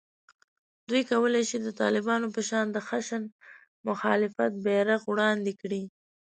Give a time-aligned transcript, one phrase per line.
[0.89, 3.23] دوی کولای شي د طالبانو په شان د خشن
[3.87, 5.83] مخالفت بېرغ وړاندې کړي